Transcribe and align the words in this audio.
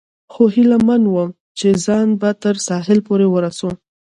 خو 0.31 0.43
هیله 0.55 0.77
من 0.87 1.01
ووم، 1.07 1.29
چې 1.57 1.67
ځان 1.85 2.07
به 2.19 2.29
تر 2.43 2.55
ساحل 2.67 2.99
پورې 3.07 3.27
ورسوم. 3.29 3.75